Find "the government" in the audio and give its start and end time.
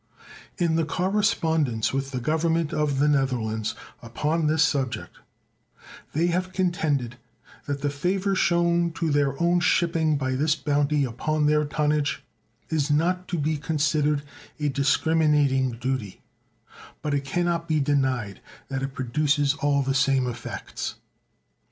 2.09-2.73